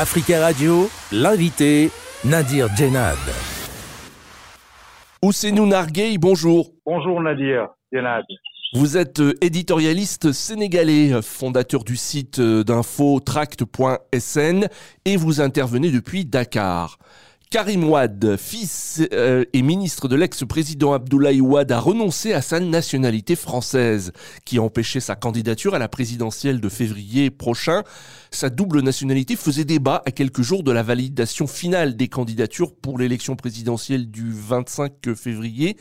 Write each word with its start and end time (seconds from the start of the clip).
Africa 0.00 0.40
Radio, 0.40 0.88
l'invité 1.12 1.90
Nadir 2.24 2.74
Djenad. 2.74 3.18
Ousseinou 5.20 5.66
Narguey, 5.66 6.16
bonjour. 6.16 6.70
Bonjour 6.86 7.20
Nadir 7.20 7.68
Djenad. 7.92 8.24
Vous 8.72 8.96
êtes 8.96 9.20
euh, 9.20 9.34
éditorialiste 9.42 10.32
sénégalais, 10.32 11.20
fondateur 11.20 11.84
du 11.84 11.96
site 11.96 12.38
euh, 12.38 12.64
d'info 12.64 13.20
tract.sn 13.20 14.68
et 15.04 15.18
vous 15.18 15.42
intervenez 15.42 15.90
depuis 15.90 16.24
Dakar. 16.24 16.96
Karim 17.52 17.82
Ouad, 17.82 18.36
fils 18.36 19.02
euh, 19.12 19.44
et 19.52 19.62
ministre 19.62 20.06
de 20.06 20.14
l'ex-président 20.14 20.92
Abdoulaye 20.92 21.40
Ouad, 21.40 21.72
a 21.72 21.80
renoncé 21.80 22.32
à 22.32 22.42
sa 22.42 22.60
nationalité 22.60 23.34
française, 23.34 24.12
qui 24.44 24.60
empêchait 24.60 25.00
sa 25.00 25.16
candidature 25.16 25.74
à 25.74 25.80
la 25.80 25.88
présidentielle 25.88 26.60
de 26.60 26.68
février 26.68 27.28
prochain. 27.32 27.82
Sa 28.30 28.50
double 28.50 28.82
nationalité 28.82 29.34
faisait 29.34 29.64
débat 29.64 30.00
à 30.06 30.12
quelques 30.12 30.42
jours 30.42 30.62
de 30.62 30.70
la 30.70 30.84
validation 30.84 31.48
finale 31.48 31.96
des 31.96 32.06
candidatures 32.06 32.72
pour 32.80 32.98
l'élection 32.98 33.34
présidentielle 33.34 34.12
du 34.12 34.30
25 34.30 35.12
février. 35.16 35.76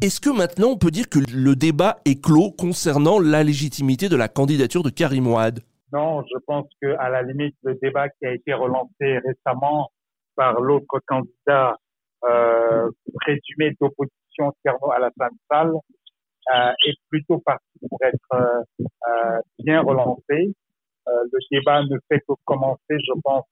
Est-ce 0.00 0.20
que 0.20 0.30
maintenant 0.30 0.68
on 0.68 0.78
peut 0.78 0.92
dire 0.92 1.08
que 1.08 1.18
le 1.18 1.56
débat 1.56 1.96
est 2.04 2.24
clos 2.24 2.52
concernant 2.52 3.18
la 3.18 3.42
légitimité 3.42 4.08
de 4.08 4.14
la 4.14 4.28
candidature 4.28 4.84
de 4.84 4.90
Karim 4.90 5.26
Ouad? 5.26 5.64
Non, 5.92 6.22
je 6.32 6.38
pense 6.46 6.66
qu'à 6.80 7.08
la 7.08 7.24
limite, 7.24 7.56
le 7.64 7.76
débat 7.82 8.08
qui 8.08 8.24
a 8.24 8.34
été 8.34 8.52
relancé 8.52 9.18
récemment 9.26 9.90
par 10.38 10.60
l'autre 10.60 11.00
candidat 11.04 11.76
euh, 12.24 12.88
présumé 13.20 13.74
d'opposition, 13.80 14.52
Tierno 14.62 14.92
Alassane 14.92 15.36
Sall, 15.50 15.72
euh, 16.54 16.72
est 16.86 16.94
plutôt 17.10 17.38
parti 17.40 17.64
pour 17.88 17.98
être 18.02 18.32
euh, 18.32 18.62
euh 18.80 19.40
bien 19.58 19.82
relancé. 19.82 20.54
Euh, 21.08 21.24
le 21.32 21.38
débat 21.50 21.82
ne 21.82 21.98
fait 22.08 22.20
que 22.20 22.34
commencer, 22.44 22.78
je 22.90 23.20
pense, 23.22 23.46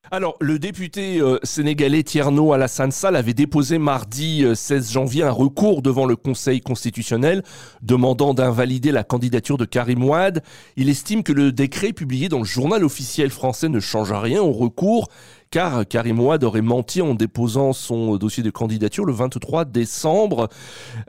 Alors, 0.10 0.36
le 0.40 0.58
député 0.58 1.20
euh, 1.20 1.38
sénégalais 1.42 2.02
Tierno 2.02 2.52
Alassane 2.52 2.90
Sall 2.90 3.16
avait 3.16 3.34
déposé 3.34 3.78
mardi 3.78 4.44
16 4.54 4.92
janvier 4.92 5.22
un 5.22 5.30
recours 5.30 5.82
devant 5.82 6.06
le 6.06 6.16
Conseil 6.16 6.60
constitutionnel 6.60 7.42
demandant 7.82 8.34
d'invalider 8.34 8.92
la 8.92 9.04
candidature 9.04 9.58
de 9.58 9.64
Karim 9.64 10.04
Ouad. 10.04 10.42
Il 10.76 10.88
estime 10.88 11.22
que 11.22 11.32
le 11.32 11.52
décret 11.52 11.92
publié 11.92 12.28
dans 12.28 12.38
le 12.38 12.44
journal 12.44 12.84
officiel 12.84 13.30
français 13.30 13.68
ne 13.68 13.80
change 13.80 14.12
rien 14.12 14.42
au 14.42 14.52
recours 14.52 15.08
car 15.50 15.86
Karim 15.86 16.20
Ouad 16.20 16.44
aurait 16.44 16.62
menti 16.62 17.02
en 17.02 17.14
déposant 17.14 17.72
son 17.72 18.16
dossier 18.16 18.44
de 18.44 18.50
candidature 18.50 19.04
le 19.04 19.12
23 19.12 19.64
décembre. 19.64 20.48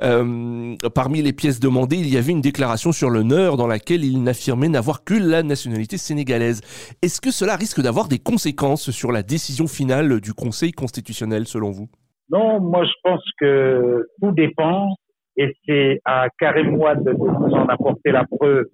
Euh, 0.01 0.75
parmi 0.95 1.21
les 1.21 1.31
pièces 1.31 1.59
demandées, 1.59 1.97
il 1.97 2.11
y 2.11 2.17
avait 2.17 2.31
une 2.31 2.41
déclaration 2.41 2.91
sur 2.91 3.11
l'honneur 3.11 3.55
dans 3.55 3.67
laquelle 3.67 4.03
il 4.03 4.23
n'affirmait 4.23 4.67
n'avoir 4.67 5.03
que 5.03 5.13
la 5.13 5.43
nationalité 5.43 5.97
sénégalaise. 5.97 6.61
Est-ce 7.03 7.21
que 7.21 7.29
cela 7.29 7.55
risque 7.55 7.81
d'avoir 7.81 8.07
des 8.07 8.17
conséquences 8.17 8.89
sur 8.89 9.11
la 9.11 9.21
décision 9.21 9.67
finale 9.67 10.19
du 10.19 10.33
Conseil 10.33 10.71
constitutionnel 10.71 11.45
selon 11.45 11.69
vous? 11.69 11.87
Non, 12.31 12.59
moi 12.59 12.83
je 12.85 12.93
pense 13.03 13.23
que 13.39 14.07
tout 14.21 14.31
dépend 14.31 14.95
et 15.37 15.53
c'est 15.67 15.99
à 16.03 16.27
Karim 16.39 16.77
Ouad 16.77 17.03
de 17.03 17.11
nous 17.11 17.53
en 17.53 17.67
apporter 17.67 18.11
la 18.11 18.25
preuve 18.25 18.65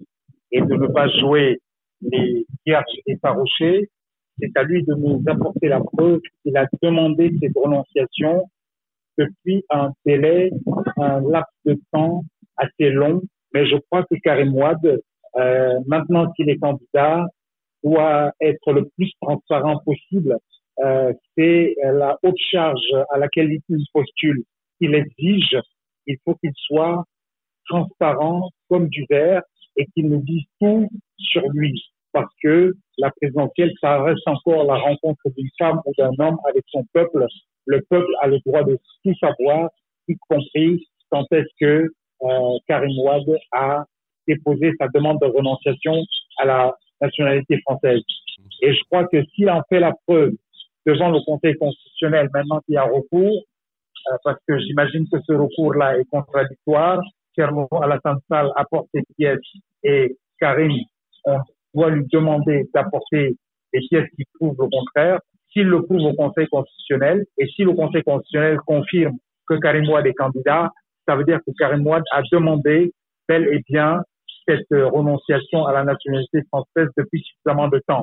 et 0.50 0.62
de 0.62 0.74
ne 0.74 0.86
pas 0.86 1.08
jouer 1.20 1.58
les 2.00 2.46
tierces 2.64 2.86
effarouchés 3.06 3.90
c'est 4.40 4.56
à 4.56 4.62
lui 4.62 4.82
de 4.84 4.94
nous 4.94 5.22
apporter 5.26 5.68
la 5.68 5.80
preuve 5.80 6.20
qu'il 6.42 6.56
a 6.56 6.66
demandé 6.82 7.32
cette 7.40 7.56
renonciation 7.56 8.44
depuis 9.16 9.64
un 9.70 9.90
délai, 10.06 10.50
un 10.96 11.20
laps 11.20 11.52
de 11.64 11.78
temps 11.92 12.22
assez 12.56 12.90
long. 12.90 13.22
Mais 13.52 13.66
je 13.66 13.76
crois 13.90 14.04
que 14.04 14.14
Karim 14.22 14.54
euh, 15.36 15.80
maintenant 15.86 16.30
qu'il 16.32 16.48
est 16.48 16.58
candidat, 16.58 17.26
doit 17.84 18.32
être 18.40 18.72
le 18.72 18.88
plus 18.96 19.12
transparent 19.20 19.78
possible. 19.84 20.36
Euh, 20.80 21.12
c'est 21.36 21.76
la 21.82 22.18
haute 22.22 22.38
charge 22.50 22.80
à 23.10 23.18
laquelle 23.18 23.50
il 23.52 23.84
postule 23.92 24.42
qu'il 24.78 24.94
exige. 24.94 25.56
Il 26.06 26.16
faut 26.24 26.34
qu'il 26.36 26.52
soit 26.54 27.04
transparent 27.66 28.50
comme 28.68 28.88
du 28.88 29.06
verre 29.08 29.42
et 29.76 29.86
qu'il 29.86 30.08
nous 30.08 30.22
dise 30.22 30.44
tout 30.60 30.88
sur 31.18 31.48
lui 31.50 31.82
parce 32.12 32.32
que 32.42 32.74
la 32.98 33.10
présidentielle, 33.10 33.72
ça 33.80 34.02
reste 34.02 34.26
encore 34.26 34.64
la 34.64 34.76
rencontre 34.76 35.22
d'une 35.36 35.48
femme 35.58 35.80
ou 35.84 35.92
d'un 35.98 36.12
homme 36.18 36.38
avec 36.48 36.64
son 36.68 36.84
peuple. 36.92 37.26
Le 37.66 37.80
peuple 37.88 38.10
a 38.20 38.26
le 38.28 38.38
droit 38.44 38.64
de 38.64 38.78
tout 39.04 39.14
savoir, 39.20 39.70
y 40.08 40.16
compris 40.28 40.86
quand 41.10 41.24
est-ce 41.32 41.50
que 41.60 41.90
euh, 42.22 42.58
Karim 42.66 42.98
Ouad 42.98 43.24
a 43.52 43.84
déposé 44.26 44.72
sa 44.78 44.88
demande 44.88 45.18
de 45.20 45.26
renonciation 45.26 46.02
à 46.38 46.44
la 46.44 46.76
nationalité 47.00 47.60
française. 47.62 48.02
Et 48.62 48.74
je 48.74 48.82
crois 48.90 49.06
que 49.06 49.24
s'il 49.34 49.50
en 49.50 49.62
fait 49.68 49.80
la 49.80 49.92
preuve 50.06 50.32
devant 50.86 51.10
le 51.10 51.20
Conseil 51.24 51.54
constitutionnel, 51.56 52.28
maintenant 52.32 52.60
qu'il 52.60 52.74
y 52.74 52.78
a 52.78 52.84
recours, 52.84 53.44
euh, 54.10 54.16
parce 54.24 54.38
que 54.46 54.58
j'imagine 54.58 55.06
que 55.10 55.18
ce 55.26 55.32
recours-là 55.32 55.98
est 55.98 56.04
contradictoire, 56.10 57.00
Kermo 57.34 57.68
Alassane 57.82 58.18
Sall 58.28 58.50
apporte 58.56 58.88
ses 58.94 59.02
pièces 59.16 59.38
et 59.84 60.16
Karim, 60.40 60.72
on 61.24 61.38
doit 61.74 61.90
lui 61.90 62.04
demander 62.12 62.68
d'apporter 62.74 63.36
des 63.72 63.80
pièces 63.88 64.08
qui 64.16 64.24
prouvent 64.34 64.56
le 64.58 64.68
contraire. 64.68 65.20
S'il 65.52 65.66
le 65.66 65.82
prouve 65.82 66.02
au 66.02 66.12
Conseil 66.14 66.46
constitutionnel 66.48 67.24
et 67.38 67.46
si 67.46 67.62
le 67.62 67.72
Conseil 67.72 68.02
constitutionnel 68.02 68.58
confirme 68.66 69.16
que 69.48 69.54
Karim 69.54 69.88
Ouad 69.88 70.06
est 70.06 70.14
candidat, 70.14 70.70
ça 71.06 71.16
veut 71.16 71.24
dire 71.24 71.38
que 71.46 71.52
Karim 71.58 71.86
Ouad 71.86 72.02
a 72.12 72.22
demandé 72.30 72.92
bel 73.28 73.48
et 73.52 73.62
bien 73.68 74.02
cette 74.46 74.66
renonciation 74.70 75.66
à 75.66 75.72
la 75.72 75.84
nationalité 75.84 76.40
française 76.48 76.88
depuis 76.96 77.22
suffisamment 77.22 77.68
de 77.68 77.80
temps. 77.86 78.02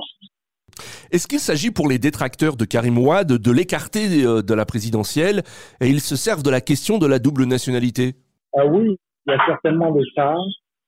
Est-ce 1.12 1.28
qu'il 1.28 1.40
s'agit 1.40 1.72
pour 1.72 1.88
les 1.88 2.00
détracteurs 2.00 2.58
de 2.58 2.66
Karim 2.66 2.98
Ouad 2.98 3.28
de 3.28 3.52
l'écarter 3.52 4.26
euh, 4.26 4.42
de 4.42 4.54
la 4.54 4.66
présidentielle 4.66 5.44
et 5.80 5.88
ils 5.88 6.02
se 6.02 6.16
servent 6.16 6.44
de 6.44 6.50
la 6.50 6.62
question 6.62 6.98
de 6.98 7.08
la 7.08 7.20
double 7.20 7.46
nationalité? 7.46 8.16
Euh, 8.58 8.66
Oui, 8.68 8.98
il 9.28 9.32
y 9.32 9.34
a 9.34 9.46
certainement 9.46 9.92
de 9.92 10.04
ça. 10.16 10.36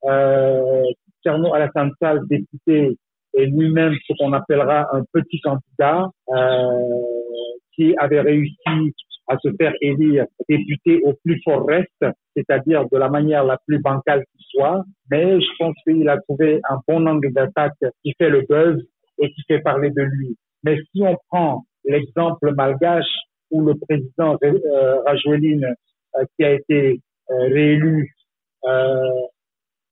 Euh, 0.04 0.82
Tierno 1.28 1.52
Alassane 1.52 1.92
député, 2.30 2.96
est 3.34 3.46
lui-même 3.46 3.94
ce 4.06 4.14
qu'on 4.18 4.32
appellera 4.32 4.88
un 4.96 5.04
petit 5.12 5.40
candidat 5.42 6.08
euh, 6.30 6.70
qui 7.74 7.94
avait 7.98 8.22
réussi 8.22 8.94
à 9.28 9.36
se 9.36 9.50
faire 9.60 9.74
élire 9.82 10.24
député 10.48 11.02
au 11.04 11.12
plus 11.22 11.38
fort 11.44 11.66
reste, 11.66 12.06
c'est-à-dire 12.34 12.86
de 12.90 12.96
la 12.96 13.10
manière 13.10 13.44
la 13.44 13.58
plus 13.66 13.78
bancale 13.78 14.24
qui 14.32 14.44
soit. 14.48 14.82
Mais 15.10 15.38
je 15.38 15.46
pense 15.58 15.74
qu'il 15.86 16.08
a 16.08 16.18
trouvé 16.22 16.60
un 16.70 16.78
bon 16.88 17.06
angle 17.06 17.30
d'attaque 17.34 17.74
qui 18.02 18.14
fait 18.16 18.30
le 18.30 18.46
buzz 18.48 18.82
et 19.18 19.30
qui 19.30 19.42
fait 19.46 19.60
parler 19.60 19.90
de 19.90 20.02
lui. 20.02 20.34
Mais 20.64 20.78
si 20.90 21.02
on 21.02 21.16
prend 21.28 21.64
l'exemple 21.84 22.54
malgache 22.54 23.04
où 23.50 23.66
le 23.66 23.74
président 23.74 24.38
euh, 24.42 25.04
euh 25.04 26.24
qui 26.36 26.44
a 26.44 26.52
été 26.52 27.00
euh, 27.30 27.48
réélu, 27.48 28.14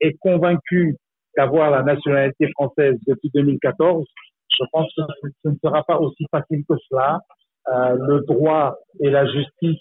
est 0.00 0.16
convaincu 0.18 0.96
d'avoir 1.36 1.70
la 1.70 1.82
nationalité 1.82 2.48
française 2.52 2.96
depuis 3.06 3.30
2014, 3.34 4.06
je 4.58 4.64
pense 4.72 4.86
que 4.96 5.02
ce 5.44 5.48
ne 5.48 5.56
sera 5.62 5.82
pas 5.84 5.98
aussi 5.98 6.26
facile 6.30 6.62
que 6.68 6.74
cela. 6.88 7.20
Euh, 7.68 7.96
le 7.98 8.20
droit 8.26 8.76
et 9.00 9.10
la 9.10 9.26
justice 9.26 9.80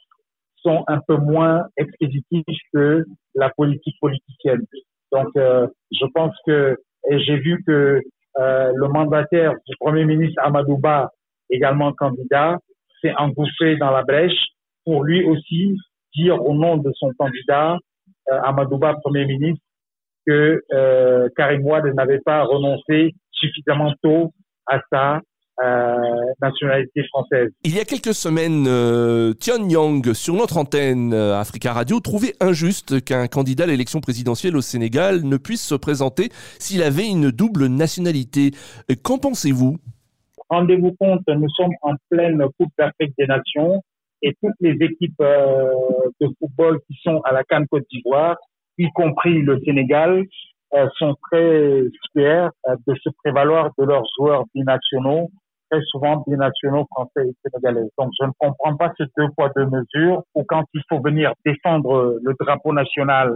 sont 0.64 0.84
un 0.88 1.00
peu 1.08 1.18
moins 1.18 1.66
expéditifs 1.78 2.60
que 2.74 3.06
la 3.36 3.50
politique 3.52 3.96
politicienne. 4.02 4.62
Donc, 5.12 5.28
euh, 5.38 5.68
je 5.92 6.06
pense 6.14 6.36
que, 6.46 6.78
et 7.10 7.20
j'ai 7.20 7.38
vu 7.38 7.64
que 7.66 8.02
euh, 8.38 8.72
le 8.76 8.88
mandataire 8.88 9.54
du 9.68 9.76
Premier 9.80 10.06
ministre 10.06 10.42
Amadouba, 10.44 11.12
également 11.52 11.94
candidat, 11.94 12.58
s'est 13.02 13.14
engouffré 13.18 13.78
dans 13.78 13.92
la 13.92 14.02
brèche 14.04 14.48
pour 14.84 15.04
lui 15.04 15.24
aussi 15.24 15.78
dire 16.16 16.44
au 16.44 16.56
nom 16.56 16.78
de 16.78 16.92
son 16.94 17.12
candidat, 17.18 17.78
Amadouba, 18.28 18.96
Premier 19.04 19.26
ministre, 19.26 19.64
que 20.26 20.62
euh, 20.74 21.30
Karim 21.36 21.66
Ouad 21.66 21.86
n'avait 21.96 22.20
pas 22.20 22.44
renoncé 22.44 23.14
suffisamment 23.32 23.94
tôt 24.02 24.34
à 24.68 24.80
sa 24.92 25.22
euh, 25.64 25.96
nationalité 26.42 27.04
française. 27.06 27.50
Il 27.64 27.76
y 27.76 27.80
a 27.80 27.86
quelques 27.86 28.14
semaines, 28.14 28.66
euh, 28.68 29.34
Tian 29.34 29.68
Yang, 29.70 30.14
sur 30.14 30.34
notre 30.34 30.58
antenne 30.58 31.14
euh, 31.14 31.40
Africa 31.40 31.72
Radio, 31.74 32.00
trouvait 32.00 32.34
injuste 32.42 33.04
qu'un 33.04 33.28
candidat 33.28 33.64
à 33.64 33.68
l'élection 33.68 34.02
présidentielle 34.02 34.58
au 34.58 34.62
Sénégal 34.62 35.22
ne 35.24 35.38
puisse 35.38 35.66
se 35.66 35.76
présenter 35.76 36.30
s'il 36.60 36.84
avait 36.84 37.08
une 37.08 37.32
double 37.32 37.68
nationalité. 37.68 38.52
Qu'en 39.04 39.18
pensez-vous? 39.18 39.78
Rendez-vous 40.50 40.94
compte, 41.00 41.24
nous 41.28 41.50
sommes 41.50 41.74
en 41.82 41.94
pleine 42.10 42.44
Coupe 42.60 42.72
d'Afrique 42.78 43.14
des 43.18 43.26
Nations 43.26 43.82
et 44.22 44.36
toutes 44.42 44.56
les 44.60 44.76
équipes 44.86 45.22
euh, 45.22 45.72
de 46.20 46.28
football 46.40 46.80
qui 46.88 46.98
sont 47.02 47.22
à 47.22 47.32
la 47.32 47.44
Cannes 47.44 47.68
Côte 47.68 47.86
d'Ivoire 47.92 48.36
y 48.78 48.90
compris 48.92 49.42
le 49.42 49.60
Sénégal, 49.66 50.24
euh, 50.74 50.88
sont 50.98 51.16
très 51.32 51.84
fiers 52.12 52.48
euh, 52.68 52.76
de 52.88 52.96
se 52.96 53.10
prévaloir 53.24 53.72
de 53.78 53.86
leurs 53.86 54.06
joueurs 54.18 54.44
binationaux, 54.54 55.30
très 55.70 55.82
souvent 55.84 56.24
binationaux 56.28 56.86
français 56.92 57.28
et 57.30 57.36
sénégalais. 57.44 57.88
Donc 57.98 58.12
je 58.20 58.26
ne 58.26 58.32
comprends 58.40 58.76
pas 58.76 58.92
ces 58.98 59.06
deux 59.18 59.30
poids 59.36 59.50
deux 59.56 59.66
mesures 59.66 60.24
où 60.34 60.44
quand 60.44 60.64
il 60.74 60.82
faut 60.90 61.00
venir 61.00 61.34
défendre 61.46 62.20
le 62.22 62.36
drapeau 62.40 62.74
national 62.74 63.36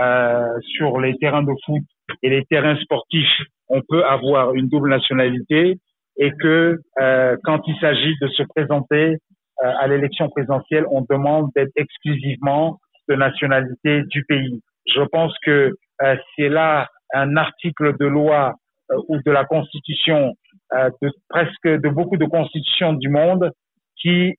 euh, 0.00 0.58
sur 0.76 0.98
les 1.00 1.16
terrains 1.18 1.44
de 1.44 1.52
foot 1.64 1.82
et 2.22 2.28
les 2.28 2.44
terrains 2.46 2.76
sportifs, 2.76 3.38
on 3.68 3.80
peut 3.88 4.04
avoir 4.04 4.52
une 4.54 4.68
double 4.68 4.90
nationalité 4.90 5.78
et 6.18 6.32
que 6.32 6.80
euh, 7.00 7.36
quand 7.44 7.60
il 7.68 7.76
s'agit 7.78 8.14
de 8.20 8.26
se 8.28 8.42
présenter 8.42 9.14
euh, 9.14 9.72
à 9.80 9.86
l'élection 9.86 10.28
présidentielle, 10.30 10.84
on 10.90 11.06
demande 11.08 11.50
d'être 11.54 11.70
exclusivement 11.76 12.80
de 13.08 13.14
nationalité 13.14 14.02
du 14.08 14.24
pays. 14.24 14.60
Je 14.86 15.02
pense 15.02 15.32
que 15.44 15.72
euh, 16.02 16.16
c'est 16.36 16.48
là 16.48 16.88
un 17.12 17.36
article 17.36 17.96
de 17.98 18.06
loi 18.06 18.54
ou 19.08 19.16
de 19.24 19.30
la 19.30 19.44
Constitution, 19.44 20.34
de 20.72 21.10
presque 21.28 21.66
de 21.66 21.88
beaucoup 21.88 22.16
de 22.16 22.26
constitutions 22.26 22.92
du 22.92 23.08
monde, 23.08 23.50
qui 23.96 24.34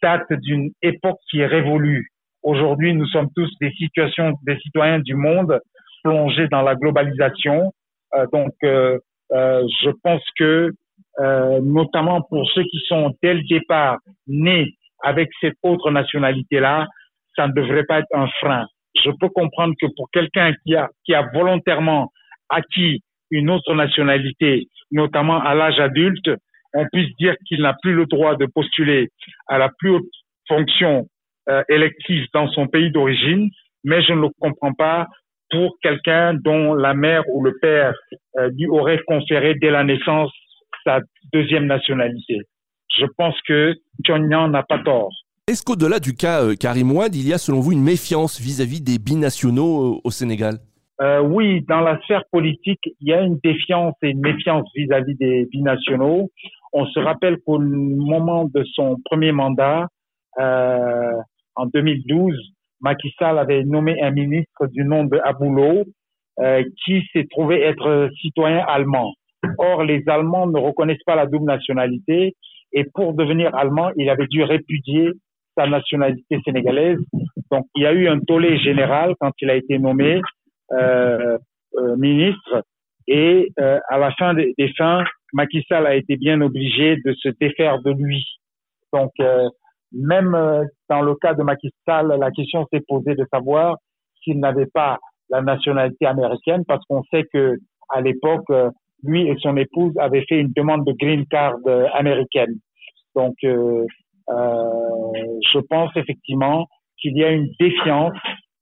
date 0.00 0.32
d'une 0.32 0.70
époque 0.80 1.18
qui 1.28 1.40
est 1.40 1.46
révolue. 1.46 2.08
Aujourd'hui, 2.42 2.94
nous 2.94 3.06
sommes 3.06 3.28
tous 3.36 3.50
des 3.60 3.72
situations, 3.72 4.32
des 4.46 4.56
citoyens 4.60 5.00
du 5.00 5.14
monde 5.16 5.60
plongés 6.02 6.48
dans 6.48 6.62
la 6.62 6.76
globalisation. 6.76 7.72
donc, 8.32 8.54
je 8.62 9.90
pense 10.02 10.22
que 10.38 10.72
euh, 11.18 11.60
notamment 11.62 12.22
pour 12.22 12.48
ceux 12.52 12.62
qui 12.62 12.80
sont 12.86 13.14
dès 13.22 13.34
le 13.34 13.42
départ 13.42 13.98
nés 14.26 14.74
avec 15.02 15.28
cette 15.40 15.56
autre 15.62 15.90
nationalité-là, 15.90 16.86
ça 17.36 17.46
ne 17.48 17.52
devrait 17.52 17.84
pas 17.84 17.98
être 17.98 18.14
un 18.14 18.28
frein. 18.40 18.66
Je 19.04 19.10
peux 19.18 19.28
comprendre 19.28 19.74
que 19.80 19.86
pour 19.96 20.10
quelqu'un 20.10 20.52
qui 20.64 20.74
a, 20.74 21.22
volontairement 21.32 22.12
acquis 22.48 23.02
une 23.30 23.50
autre 23.50 23.74
nationalité, 23.74 24.68
notamment 24.90 25.40
à 25.40 25.54
l'âge 25.54 25.78
adulte, 25.78 26.30
on 26.74 26.86
puisse 26.92 27.14
dire 27.16 27.34
qu'il 27.46 27.62
n'a 27.62 27.74
plus 27.82 27.94
le 27.94 28.06
droit 28.06 28.36
de 28.36 28.46
postuler 28.46 29.08
à 29.48 29.58
la 29.58 29.70
plus 29.78 29.90
haute 29.90 30.10
fonction 30.48 31.06
euh, 31.48 31.62
élective 31.68 32.26
dans 32.34 32.48
son 32.48 32.66
pays 32.66 32.90
d'origine, 32.90 33.50
mais 33.84 34.02
je 34.02 34.12
ne 34.12 34.22
le 34.22 34.28
comprends 34.40 34.74
pas 34.74 35.06
pour 35.50 35.76
quelqu'un 35.82 36.34
dont 36.34 36.74
la 36.74 36.94
mère 36.94 37.22
ou 37.28 37.42
le 37.42 37.56
père 37.60 37.92
euh, 38.38 38.50
lui 38.56 38.66
aurait 38.68 39.00
conféré 39.06 39.54
dès 39.54 39.70
la 39.70 39.84
naissance 39.84 40.30
sa 40.84 41.00
deuxième 41.32 41.66
nationalité. 41.66 42.38
Je 42.98 43.06
pense 43.16 43.34
que 43.46 43.74
Pyongyang 44.04 44.50
n'a 44.50 44.62
pas 44.62 44.78
tort. 44.78 45.10
Est-ce 45.50 45.64
qu'au-delà 45.64 45.98
du 45.98 46.14
cas 46.14 46.44
euh, 46.44 46.54
Karim 46.54 46.92
Ouad, 46.92 47.12
il 47.16 47.26
y 47.26 47.32
a 47.32 47.38
selon 47.38 47.58
vous 47.58 47.72
une 47.72 47.82
méfiance 47.82 48.40
vis-à-vis 48.40 48.80
des 48.80 49.00
binationaux 49.00 49.96
euh, 49.96 50.00
au 50.04 50.12
Sénégal? 50.12 50.60
Euh, 51.02 51.20
Oui, 51.22 51.62
dans 51.68 51.80
la 51.80 52.00
sphère 52.02 52.22
politique, 52.30 52.78
il 53.00 53.08
y 53.08 53.12
a 53.12 53.22
une 53.22 53.40
défiance 53.42 53.96
et 54.04 54.10
une 54.10 54.20
méfiance 54.20 54.70
vis-à-vis 54.76 55.16
des 55.16 55.46
binationaux. 55.46 56.30
On 56.72 56.86
se 56.86 57.00
rappelle 57.00 57.38
qu'au 57.44 57.58
moment 57.58 58.44
de 58.44 58.62
son 58.62 58.96
premier 59.04 59.32
mandat, 59.32 59.88
en 60.38 61.66
2012, 61.74 62.32
Macky 62.80 63.12
Sall 63.18 63.36
avait 63.36 63.64
nommé 63.64 64.00
un 64.00 64.12
ministre 64.12 64.68
du 64.68 64.84
nom 64.84 65.02
de 65.02 65.18
Aboulo 65.24 65.82
qui 66.84 67.02
s'est 67.12 67.26
trouvé 67.28 67.60
être 67.60 68.08
citoyen 68.22 68.64
allemand. 68.68 69.14
Or, 69.58 69.82
les 69.82 70.04
Allemands 70.06 70.46
ne 70.46 70.60
reconnaissent 70.60 71.02
pas 71.04 71.16
la 71.16 71.26
double 71.26 71.46
nationalité 71.46 72.36
et 72.72 72.84
pour 72.94 73.14
devenir 73.14 73.52
allemand, 73.56 73.90
il 73.96 74.08
avait 74.08 74.28
dû 74.28 74.44
répudier 74.44 75.10
sa 75.56 75.66
nationalité 75.66 76.38
sénégalaise. 76.44 76.98
Donc, 77.50 77.66
il 77.74 77.82
y 77.82 77.86
a 77.86 77.92
eu 77.92 78.08
un 78.08 78.20
tollé 78.20 78.58
général 78.58 79.14
quand 79.20 79.32
il 79.40 79.50
a 79.50 79.54
été 79.54 79.78
nommé 79.78 80.20
euh, 80.72 81.38
euh, 81.76 81.96
ministre 81.96 82.62
et 83.08 83.50
euh, 83.58 83.78
à 83.88 83.98
la 83.98 84.12
fin 84.12 84.34
des, 84.34 84.54
fins, 84.76 85.04
Macky 85.32 85.64
Sall 85.68 85.86
a 85.86 85.96
été 85.96 86.16
bien 86.16 86.40
obligé 86.40 86.96
de 87.04 87.12
se 87.14 87.28
défaire 87.40 87.80
de 87.82 87.90
lui. 87.92 88.24
Donc, 88.92 89.12
même 89.92 90.32
dans 90.88 91.02
le 91.02 91.14
cas 91.14 91.34
de 91.34 91.42
Macky 91.42 91.70
Sall, 91.86 92.08
la 92.18 92.30
question 92.32 92.66
s'est 92.72 92.82
posée 92.86 93.14
de 93.14 93.24
savoir 93.32 93.76
s'il 94.22 94.40
n'avait 94.40 94.66
pas 94.66 94.98
la 95.28 95.42
nationalité 95.42 96.06
américaine 96.06 96.64
parce 96.66 96.84
qu'on 96.86 97.04
sait 97.04 97.24
que 97.32 97.56
à 97.88 98.00
l'époque, 98.00 98.46
lui 99.04 99.28
et 99.28 99.36
son 99.38 99.56
épouse 99.56 99.92
avaient 99.98 100.24
fait 100.28 100.40
une 100.40 100.52
demande 100.54 100.84
de 100.84 100.92
green 100.92 101.24
card 101.26 101.54
américaine. 101.94 102.54
Donc, 103.14 103.36
je 105.52 105.58
pense 105.68 105.90
effectivement 105.96 106.66
qu'il 107.00 107.16
y 107.16 107.24
a 107.24 107.30
une 107.30 107.48
défiance 107.58 108.16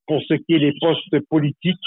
pour 0.07 0.21
ce 0.27 0.33
qui 0.33 0.55
est 0.55 0.59
les 0.59 0.73
postes 0.81 1.19
politiques 1.29 1.77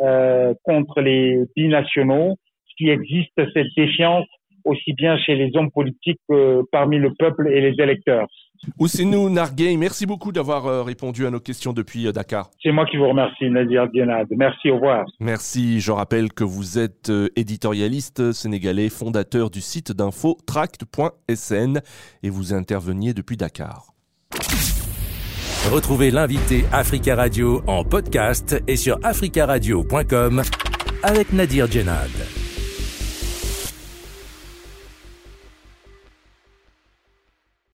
euh, 0.00 0.54
contre 0.64 1.00
les 1.00 1.38
binationaux, 1.56 2.36
qui 2.76 2.88
existe 2.88 3.32
cette 3.52 3.68
défiance 3.76 4.26
aussi 4.64 4.92
bien 4.94 5.16
chez 5.18 5.36
les 5.36 5.50
hommes 5.54 5.70
politiques 5.70 6.20
que 6.28 6.62
parmi 6.72 6.98
le 6.98 7.12
peuple 7.14 7.48
et 7.52 7.60
les 7.60 7.80
électeurs. 7.82 8.26
Oussinou 8.78 9.30
Narguey, 9.30 9.76
merci 9.76 10.06
beaucoup 10.06 10.32
d'avoir 10.32 10.66
euh, 10.66 10.82
répondu 10.82 11.26
à 11.26 11.30
nos 11.30 11.40
questions 11.40 11.72
depuis 11.72 12.06
euh, 12.06 12.12
Dakar. 12.12 12.50
C'est 12.62 12.72
moi 12.72 12.86
qui 12.86 12.96
vous 12.96 13.08
remercie, 13.08 13.48
Nadir 13.50 13.88
Dienad. 13.88 14.26
Merci, 14.30 14.70
au 14.70 14.76
revoir. 14.76 15.06
Merci. 15.20 15.80
Je 15.80 15.92
rappelle 15.92 16.32
que 16.32 16.44
vous 16.44 16.78
êtes 16.78 17.10
euh, 17.10 17.28
éditorialiste 17.36 18.32
sénégalais, 18.32 18.88
fondateur 18.88 19.50
du 19.50 19.60
site 19.60 19.92
d'info 19.92 20.38
tract.sn 20.46 21.80
et 22.22 22.30
vous 22.30 22.52
interveniez 22.54 23.14
depuis 23.14 23.36
Dakar. 23.36 23.86
Retrouvez 25.72 26.10
l'invité 26.10 26.64
Africa 26.72 27.16
Radio 27.16 27.62
en 27.66 27.84
podcast 27.84 28.62
et 28.68 28.76
sur 28.76 28.98
africaradio.com 29.02 30.42
avec 31.02 31.32
Nadir 31.32 31.70
Djenad. 31.70 32.43